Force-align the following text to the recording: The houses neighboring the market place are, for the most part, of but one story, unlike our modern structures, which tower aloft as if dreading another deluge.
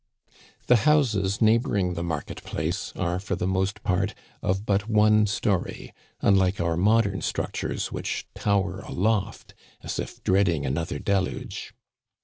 The 0.65 0.77
houses 0.89 1.43
neighboring 1.43 1.93
the 1.93 2.01
market 2.01 2.43
place 2.43 2.91
are, 2.95 3.19
for 3.19 3.35
the 3.35 3.45
most 3.45 3.83
part, 3.83 4.15
of 4.41 4.65
but 4.65 4.89
one 4.89 5.27
story, 5.27 5.93
unlike 6.21 6.59
our 6.59 6.75
modern 6.75 7.21
structures, 7.21 7.91
which 7.91 8.25
tower 8.33 8.79
aloft 8.79 9.53
as 9.83 9.99
if 9.99 10.23
dreading 10.23 10.65
another 10.65 10.97
deluge. 10.97 11.75